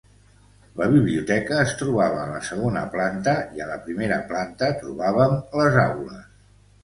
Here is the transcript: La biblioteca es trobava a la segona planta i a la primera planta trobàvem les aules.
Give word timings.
La 0.77 0.85
biblioteca 0.93 1.57
es 1.63 1.73
trobava 1.81 2.17
a 2.21 2.29
la 2.31 2.39
segona 2.47 2.81
planta 2.95 3.35
i 3.59 3.63
a 3.65 3.69
la 3.73 3.77
primera 3.83 4.19
planta 4.31 4.71
trobàvem 4.83 5.37
les 5.61 5.77
aules. 5.83 6.27